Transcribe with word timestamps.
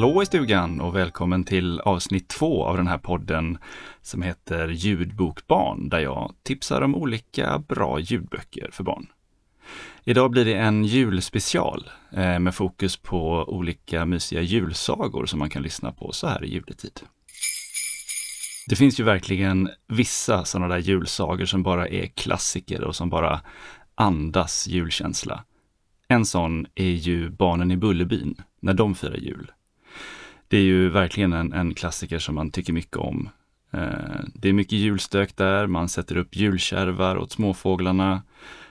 Hallå 0.00 0.22
i 0.22 0.26
stugan 0.26 0.80
och 0.80 0.96
välkommen 0.96 1.44
till 1.44 1.80
avsnitt 1.80 2.28
två 2.28 2.64
av 2.64 2.76
den 2.76 2.86
här 2.86 2.98
podden 2.98 3.58
som 4.02 4.22
heter 4.22 4.68
Ljudbokbarn 4.68 5.88
där 5.88 5.98
jag 5.98 6.34
tipsar 6.42 6.80
om 6.80 6.94
olika 6.94 7.58
bra 7.58 8.00
ljudböcker 8.00 8.70
för 8.72 8.84
barn. 8.84 9.06
Idag 10.04 10.30
blir 10.30 10.44
det 10.44 10.54
en 10.54 10.84
julspecial 10.84 11.90
eh, 12.12 12.38
med 12.38 12.54
fokus 12.54 12.96
på 12.96 13.44
olika 13.48 14.04
mysiga 14.06 14.40
julsagor 14.40 15.26
som 15.26 15.38
man 15.38 15.50
kan 15.50 15.62
lyssna 15.62 15.92
på 15.92 16.12
så 16.12 16.26
här 16.26 16.44
i 16.44 16.52
juletid. 16.52 17.00
Det 18.66 18.76
finns 18.76 19.00
ju 19.00 19.04
verkligen 19.04 19.70
vissa 19.88 20.44
sådana 20.44 20.68
där 20.74 20.78
julsagor 20.78 21.44
som 21.44 21.62
bara 21.62 21.88
är 21.88 22.06
klassiker 22.06 22.84
och 22.84 22.96
som 22.96 23.10
bara 23.10 23.40
andas 23.94 24.66
julkänsla. 24.66 25.44
En 26.08 26.26
sån 26.26 26.66
är 26.74 26.84
ju 26.90 27.30
Barnen 27.30 27.70
i 27.70 27.76
Bullerbyn, 27.76 28.36
när 28.60 28.74
de 28.74 28.94
firar 28.94 29.16
jul. 29.16 29.52
Det 30.50 30.56
är 30.56 30.62
ju 30.62 30.88
verkligen 30.88 31.32
en, 31.32 31.52
en 31.52 31.74
klassiker 31.74 32.18
som 32.18 32.34
man 32.34 32.50
tycker 32.50 32.72
mycket 32.72 32.96
om. 32.96 33.28
Eh, 33.70 34.20
det 34.34 34.48
är 34.48 34.52
mycket 34.52 34.72
julstök 34.72 35.36
där, 35.36 35.66
man 35.66 35.88
sätter 35.88 36.16
upp 36.16 36.36
julkärvar 36.36 37.16
åt 37.16 37.32
småfåglarna. 37.32 38.22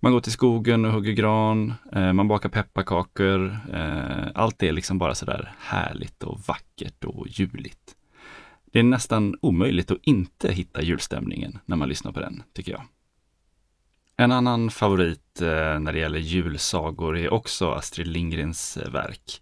Man 0.00 0.12
går 0.12 0.20
till 0.20 0.32
skogen 0.32 0.84
och 0.84 0.92
hugger 0.92 1.12
gran, 1.12 1.74
eh, 1.92 2.12
man 2.12 2.28
bakar 2.28 2.48
pepparkakor. 2.48 3.58
Eh, 3.72 4.26
allt 4.34 4.62
är 4.62 4.72
liksom 4.72 4.98
bara 4.98 5.14
sådär 5.14 5.52
härligt 5.58 6.22
och 6.22 6.40
vackert 6.46 7.04
och 7.04 7.26
juligt. 7.28 7.96
Det 8.72 8.78
är 8.78 8.82
nästan 8.82 9.36
omöjligt 9.42 9.90
att 9.90 9.98
inte 10.02 10.52
hitta 10.52 10.82
julstämningen 10.82 11.58
när 11.66 11.76
man 11.76 11.88
lyssnar 11.88 12.12
på 12.12 12.20
den, 12.20 12.42
tycker 12.54 12.72
jag. 12.72 12.82
En 14.20 14.32
annan 14.32 14.70
favorit 14.70 15.40
eh, 15.40 15.78
när 15.78 15.92
det 15.92 15.98
gäller 15.98 16.18
julsagor 16.18 17.18
är 17.18 17.32
också 17.32 17.70
Astrid 17.70 18.06
Lindgrens 18.06 18.76
eh, 18.76 18.90
verk. 18.90 19.40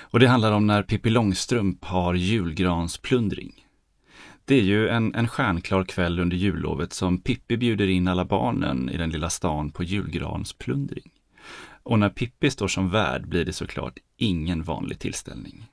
Och 0.00 0.20
det 0.20 0.26
handlar 0.26 0.52
om 0.52 0.66
när 0.66 0.82
Pippi 0.82 1.10
Långstrump 1.10 1.84
har 1.84 2.14
julgransplundring. 2.14 3.66
Det 4.44 4.54
är 4.54 4.62
ju 4.62 4.88
en, 4.88 5.14
en 5.14 5.28
stjärnklar 5.28 5.84
kväll 5.84 6.18
under 6.18 6.36
jullovet 6.36 6.92
som 6.92 7.20
Pippi 7.20 7.56
bjuder 7.56 7.88
in 7.88 8.08
alla 8.08 8.24
barnen 8.24 8.90
i 8.90 8.96
den 8.96 9.10
lilla 9.10 9.30
stan 9.30 9.70
på 9.70 9.84
julgransplundring. 9.84 11.10
Och 11.82 11.98
när 11.98 12.08
Pippi 12.08 12.50
står 12.50 12.68
som 12.68 12.90
värd 12.90 13.28
blir 13.28 13.44
det 13.44 13.52
såklart 13.52 13.98
ingen 14.16 14.62
vanlig 14.62 14.98
tillställning. 14.98 15.66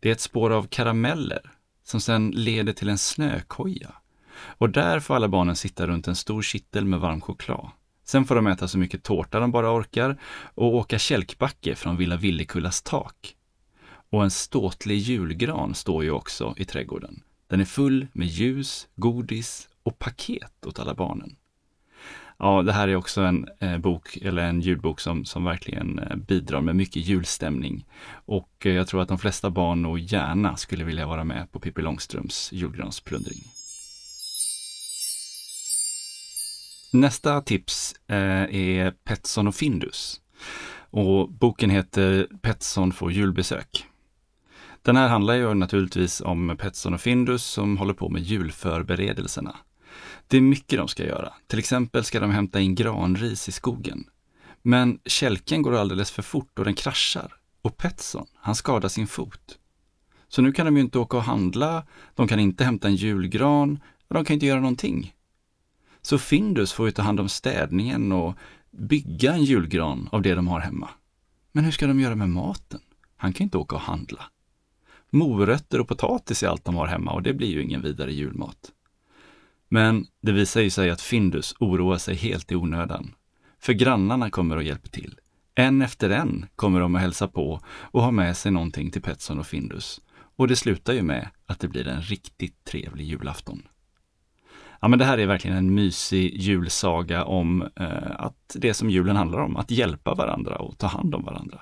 Det 0.00 0.08
är 0.08 0.12
ett 0.12 0.20
spår 0.20 0.50
av 0.50 0.66
karameller 0.66 1.50
som 1.84 2.00
sedan 2.00 2.30
leder 2.30 2.72
till 2.72 2.88
en 2.88 2.98
snökoja. 2.98 3.94
Och 4.44 4.70
där 4.70 5.00
får 5.00 5.14
alla 5.14 5.28
barnen 5.28 5.56
sitta 5.56 5.86
runt 5.86 6.08
en 6.08 6.16
stor 6.16 6.42
kittel 6.42 6.84
med 6.84 7.00
varm 7.00 7.20
choklad. 7.20 7.70
Sen 8.04 8.24
får 8.24 8.34
de 8.34 8.46
äta 8.46 8.68
så 8.68 8.78
mycket 8.78 9.02
tårta 9.02 9.40
de 9.40 9.50
bara 9.50 9.76
orkar 9.76 10.16
och 10.54 10.74
åka 10.74 10.98
kälkbacke 10.98 11.74
från 11.74 11.96
Villa 11.96 12.16
Villekullas 12.16 12.82
tak. 12.82 13.36
Och 14.10 14.22
en 14.22 14.30
ståtlig 14.30 14.98
julgran 14.98 15.74
står 15.74 16.04
ju 16.04 16.10
också 16.10 16.54
i 16.56 16.64
trädgården. 16.64 17.22
Den 17.46 17.60
är 17.60 17.64
full 17.64 18.06
med 18.12 18.26
ljus, 18.26 18.88
godis 18.96 19.68
och 19.82 19.98
paket 19.98 20.66
åt 20.66 20.78
alla 20.78 20.94
barnen. 20.94 21.36
Ja, 22.38 22.62
det 22.62 22.72
här 22.72 22.88
är 22.88 22.96
också 22.96 23.20
en 23.20 23.48
eh, 23.60 23.78
bok, 23.78 24.16
eller 24.16 24.42
en 24.42 24.60
ljudbok 24.60 25.00
som, 25.00 25.24
som 25.24 25.44
verkligen 25.44 25.98
eh, 25.98 26.16
bidrar 26.16 26.60
med 26.60 26.76
mycket 26.76 27.06
julstämning. 27.06 27.86
Och 28.12 28.66
eh, 28.66 28.72
jag 28.72 28.86
tror 28.86 29.02
att 29.02 29.08
de 29.08 29.18
flesta 29.18 29.50
barn 29.50 29.82
nog 29.82 29.98
gärna 29.98 30.56
skulle 30.56 30.84
vilja 30.84 31.06
vara 31.06 31.24
med 31.24 31.52
på 31.52 31.60
Pippi 31.60 31.82
Långstrumps 31.82 32.52
julgransplundring. 32.52 33.42
Nästa 36.94 37.40
tips 37.40 37.94
eh, 38.06 38.16
är 38.16 38.90
Petson 38.90 39.46
och 39.46 39.54
Findus. 39.54 40.20
Och 40.90 41.32
boken 41.32 41.70
heter 41.70 42.28
Petson 42.42 42.92
får 42.92 43.12
julbesök. 43.12 43.86
Den 44.82 44.96
här 44.96 45.08
handlar 45.08 45.34
ju 45.34 45.54
naturligtvis 45.54 46.20
om 46.20 46.56
Petson 46.58 46.94
och 46.94 47.00
Findus 47.00 47.44
som 47.44 47.76
håller 47.76 47.94
på 47.94 48.08
med 48.08 48.22
julförberedelserna. 48.22 49.56
Det 50.26 50.36
är 50.36 50.40
mycket 50.40 50.78
de 50.78 50.88
ska 50.88 51.06
göra. 51.06 51.32
Till 51.46 51.58
exempel 51.58 52.04
ska 52.04 52.20
de 52.20 52.30
hämta 52.30 52.60
in 52.60 52.74
granris 52.74 53.48
i 53.48 53.52
skogen. 53.52 54.04
Men 54.62 54.98
kälken 55.04 55.62
går 55.62 55.76
alldeles 55.76 56.10
för 56.10 56.22
fort 56.22 56.58
och 56.58 56.64
den 56.64 56.74
kraschar. 56.74 57.34
Och 57.62 57.76
Petson, 57.76 58.26
han 58.34 58.54
skadar 58.54 58.88
sin 58.88 59.06
fot. 59.06 59.58
Så 60.28 60.42
nu 60.42 60.52
kan 60.52 60.66
de 60.66 60.76
ju 60.76 60.82
inte 60.82 60.98
åka 60.98 61.16
och 61.16 61.22
handla, 61.22 61.86
de 62.14 62.28
kan 62.28 62.40
inte 62.40 62.64
hämta 62.64 62.88
en 62.88 62.96
julgran, 62.96 63.80
och 64.08 64.14
de 64.14 64.24
kan 64.24 64.34
inte 64.34 64.46
göra 64.46 64.60
någonting. 64.60 65.14
Så 66.02 66.18
Findus 66.18 66.72
får 66.72 66.86
ju 66.86 66.92
ta 66.92 67.02
hand 67.02 67.20
om 67.20 67.28
städningen 67.28 68.12
och 68.12 68.34
bygga 68.70 69.32
en 69.32 69.44
julgran 69.44 70.08
av 70.12 70.22
det 70.22 70.34
de 70.34 70.48
har 70.48 70.60
hemma. 70.60 70.88
Men 71.52 71.64
hur 71.64 71.72
ska 71.72 71.86
de 71.86 72.00
göra 72.00 72.14
med 72.14 72.28
maten? 72.28 72.80
Han 73.16 73.32
kan 73.32 73.44
inte 73.44 73.58
åka 73.58 73.76
och 73.76 73.82
handla. 73.82 74.24
Morötter 75.10 75.80
och 75.80 75.88
potatis 75.88 76.42
är 76.42 76.48
allt 76.48 76.64
de 76.64 76.74
har 76.74 76.86
hemma 76.86 77.12
och 77.12 77.22
det 77.22 77.32
blir 77.32 77.48
ju 77.48 77.62
ingen 77.62 77.82
vidare 77.82 78.12
julmat. 78.12 78.72
Men 79.68 80.06
det 80.22 80.32
visar 80.32 80.60
ju 80.60 80.70
sig 80.70 80.90
att 80.90 81.00
Findus 81.00 81.54
oroar 81.60 81.98
sig 81.98 82.14
helt 82.14 82.52
i 82.52 82.54
onödan. 82.54 83.14
För 83.58 83.72
grannarna 83.72 84.30
kommer 84.30 84.56
och 84.56 84.62
hjälper 84.62 84.88
till. 84.88 85.18
En 85.54 85.82
efter 85.82 86.10
en 86.10 86.46
kommer 86.56 86.80
de 86.80 86.94
att 86.94 87.00
hälsa 87.00 87.28
på 87.28 87.60
och 87.66 88.02
ha 88.02 88.10
med 88.10 88.36
sig 88.36 88.52
någonting 88.52 88.90
till 88.90 89.02
Petson 89.02 89.38
och 89.38 89.46
Findus. 89.46 90.00
Och 90.36 90.48
det 90.48 90.56
slutar 90.56 90.92
ju 90.92 91.02
med 91.02 91.28
att 91.46 91.60
det 91.60 91.68
blir 91.68 91.88
en 91.88 92.02
riktigt 92.02 92.64
trevlig 92.64 93.04
julafton. 93.04 93.62
Ja, 94.82 94.88
men 94.88 94.98
det 94.98 95.04
här 95.04 95.18
är 95.18 95.26
verkligen 95.26 95.56
en 95.56 95.74
mysig 95.74 96.40
julsaga 96.40 97.24
om 97.24 97.62
eh, 97.62 98.10
att 98.16 98.56
det 98.58 98.74
som 98.74 98.90
julen 98.90 99.16
handlar 99.16 99.38
om, 99.38 99.56
att 99.56 99.70
hjälpa 99.70 100.14
varandra 100.14 100.56
och 100.56 100.78
ta 100.78 100.86
hand 100.86 101.14
om 101.14 101.24
varandra. 101.24 101.60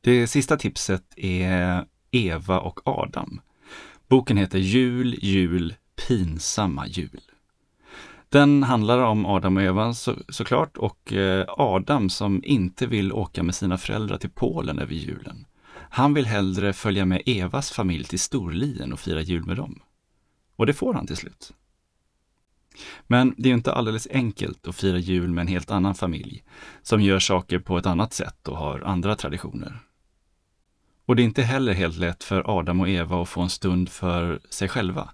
Det 0.00 0.26
sista 0.26 0.56
tipset 0.56 1.04
är 1.16 1.84
Eva 2.10 2.60
och 2.60 2.80
Adam. 2.84 3.40
Boken 4.08 4.36
heter 4.36 4.58
Jul, 4.58 5.18
jul, 5.22 5.74
pinsamma 6.08 6.86
jul. 6.86 7.20
Den 8.28 8.62
handlar 8.62 8.98
om 8.98 9.26
Adam 9.26 9.56
och 9.56 9.62
Eva 9.62 9.94
så, 9.94 10.14
såklart 10.28 10.76
och 10.76 11.12
eh, 11.12 11.44
Adam 11.48 12.10
som 12.10 12.42
inte 12.44 12.86
vill 12.86 13.12
åka 13.12 13.42
med 13.42 13.54
sina 13.54 13.78
föräldrar 13.78 14.18
till 14.18 14.30
Polen 14.30 14.78
över 14.78 14.94
julen. 14.94 15.46
Han 15.90 16.14
vill 16.14 16.26
hellre 16.26 16.72
följa 16.72 17.04
med 17.04 17.22
Evas 17.26 17.70
familj 17.70 18.04
till 18.04 18.20
Storlien 18.20 18.92
och 18.92 19.00
fira 19.00 19.20
jul 19.20 19.44
med 19.44 19.56
dem. 19.56 19.82
Och 20.58 20.66
det 20.66 20.74
får 20.74 20.94
han 20.94 21.06
till 21.06 21.16
slut. 21.16 21.52
Men 23.06 23.34
det 23.36 23.48
är 23.48 23.54
inte 23.54 23.72
alldeles 23.72 24.08
enkelt 24.10 24.68
att 24.68 24.76
fira 24.76 24.98
jul 24.98 25.32
med 25.32 25.42
en 25.42 25.48
helt 25.48 25.70
annan 25.70 25.94
familj 25.94 26.44
som 26.82 27.00
gör 27.00 27.18
saker 27.18 27.58
på 27.58 27.78
ett 27.78 27.86
annat 27.86 28.12
sätt 28.12 28.48
och 28.48 28.56
har 28.56 28.80
andra 28.80 29.16
traditioner. 29.16 29.78
Och 31.06 31.16
det 31.16 31.22
är 31.22 31.24
inte 31.24 31.42
heller 31.42 31.72
helt 31.72 31.96
lätt 31.96 32.24
för 32.24 32.58
Adam 32.58 32.80
och 32.80 32.88
Eva 32.88 33.22
att 33.22 33.28
få 33.28 33.40
en 33.40 33.50
stund 33.50 33.88
för 33.88 34.40
sig 34.50 34.68
själva 34.68 35.10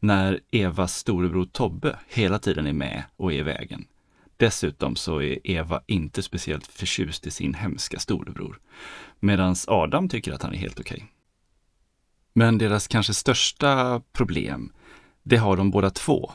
när 0.00 0.40
Evas 0.50 0.96
storebror 0.96 1.44
Tobbe 1.44 1.98
hela 2.08 2.38
tiden 2.38 2.66
är 2.66 2.72
med 2.72 3.04
och 3.16 3.32
är 3.32 3.36
i 3.36 3.42
vägen. 3.42 3.86
Dessutom 4.36 4.96
så 4.96 5.22
är 5.22 5.38
Eva 5.44 5.80
inte 5.86 6.22
speciellt 6.22 6.66
förtjust 6.66 7.26
i 7.26 7.30
sin 7.30 7.54
hemska 7.54 7.98
storebror, 7.98 8.60
medan 9.20 9.54
Adam 9.66 10.08
tycker 10.08 10.32
att 10.32 10.42
han 10.42 10.52
är 10.52 10.58
helt 10.58 10.80
okej. 10.80 10.96
Okay. 10.96 11.15
Men 12.38 12.58
deras 12.58 12.88
kanske 12.88 13.14
största 13.14 14.00
problem 14.12 14.72
det 15.22 15.36
har 15.36 15.56
de 15.56 15.70
båda 15.70 15.90
två, 15.90 16.32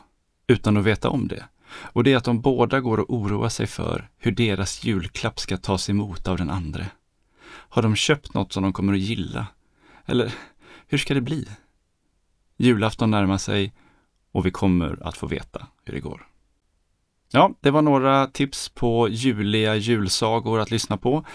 utan 0.47 0.77
att 0.77 0.83
veta 0.83 1.09
om 1.09 1.27
det. 1.27 1.45
Och 1.71 2.03
det 2.03 2.13
är 2.13 2.17
att 2.17 2.23
de 2.23 2.41
båda 2.41 2.79
går 2.79 2.99
och 2.99 3.13
oroar 3.13 3.49
sig 3.49 3.67
för 3.67 4.09
hur 4.17 4.31
deras 4.31 4.83
julklapp 4.83 5.39
ska 5.39 5.57
tas 5.57 5.89
emot 5.89 6.27
av 6.27 6.37
den 6.37 6.49
andre. 6.49 6.87
Har 7.45 7.81
de 7.81 7.95
köpt 7.95 8.33
något 8.33 8.53
som 8.53 8.63
de 8.63 8.73
kommer 8.73 8.93
att 8.93 8.99
gilla? 8.99 9.47
Eller 10.05 10.33
hur 10.87 10.97
ska 10.97 11.13
det 11.13 11.21
bli? 11.21 11.47
Julafton 12.57 13.11
närmar 13.11 13.37
sig 13.37 13.73
och 14.31 14.45
vi 14.45 14.51
kommer 14.51 15.07
att 15.07 15.17
få 15.17 15.27
veta 15.27 15.67
hur 15.83 15.93
det 15.93 15.99
går. 15.99 16.27
Ja, 17.31 17.53
det 17.59 17.71
var 17.71 17.81
några 17.81 18.27
tips 18.27 18.69
på 18.69 19.09
juliga 19.09 19.75
julsagor 19.75 20.59
att 20.59 20.71
lyssna 20.71 20.97
på. 20.97 21.25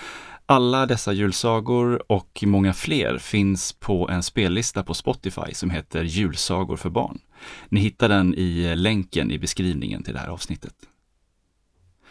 Alla 0.48 0.86
dessa 0.86 1.12
julsagor 1.12 2.12
och 2.12 2.44
många 2.46 2.72
fler 2.72 3.18
finns 3.18 3.72
på 3.72 4.08
en 4.08 4.22
spellista 4.22 4.82
på 4.82 4.94
Spotify 4.94 5.54
som 5.54 5.70
heter 5.70 6.02
Julsagor 6.02 6.76
för 6.76 6.90
barn. 6.90 7.18
Ni 7.68 7.80
hittar 7.80 8.08
den 8.08 8.34
i 8.34 8.64
eh, 8.64 8.76
länken 8.76 9.30
i 9.30 9.38
beskrivningen 9.38 10.02
till 10.02 10.14
det 10.14 10.20
här 10.20 10.28
avsnittet. 10.28 10.74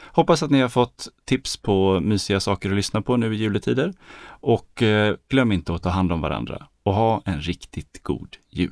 Hoppas 0.02 0.44
att 0.44 0.52
ni 0.52 0.62
har 0.62 0.70
fått 0.70 1.08
tips 1.26 1.58
på 1.58 2.00
mysiga 2.00 2.40
saker 2.40 2.70
att 2.70 2.76
lyssna 2.76 3.02
på 3.02 3.18
nu 3.18 3.34
i 3.34 3.38
juletider. 3.38 3.94
Och 4.28 4.84
eh, 4.84 5.16
glöm 5.30 5.52
inte 5.52 5.74
att 5.74 5.84
ta 5.84 5.90
hand 5.90 6.12
om 6.12 6.22
varandra 6.22 6.68
och 6.84 6.94
ha 6.94 7.22
en 7.26 7.42
riktigt 7.42 8.04
god 8.04 8.38
jul. 8.50 8.72